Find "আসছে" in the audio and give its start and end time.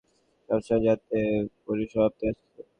2.31-2.61